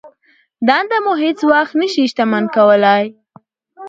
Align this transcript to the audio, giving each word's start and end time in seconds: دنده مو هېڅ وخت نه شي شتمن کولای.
دنده 0.67 0.97
مو 1.03 1.13
هېڅ 1.23 1.39
وخت 1.51 1.73
نه 1.79 1.87
شي 1.93 2.03
شتمن 2.11 2.43
کولای. 2.55 3.03